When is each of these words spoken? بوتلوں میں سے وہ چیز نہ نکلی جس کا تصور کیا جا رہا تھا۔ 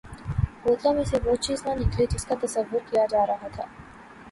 بوتلوں 0.63 0.93
میں 0.93 1.03
سے 1.03 1.17
وہ 1.25 1.35
چیز 1.35 1.65
نہ 1.67 1.73
نکلی 1.79 2.05
جس 2.09 2.25
کا 2.25 2.35
تصور 2.41 2.79
کیا 2.89 3.05
جا 3.09 3.25
رہا 3.27 3.47
تھا۔ 3.47 3.65